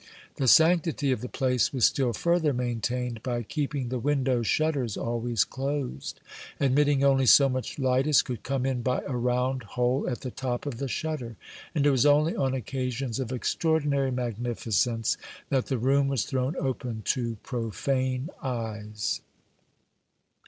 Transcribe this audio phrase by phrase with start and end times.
[0.37, 5.43] The sanctity of the place was still further maintained by keeping the window shutters always
[5.43, 6.19] closed,
[6.59, 10.31] admitting only so much light as could come in by a round hole at the
[10.31, 11.35] top of the shutter;
[11.75, 15.15] and it was only on occasions of extraordinary magnificence
[15.49, 19.21] that the room was thrown open to profane eyes.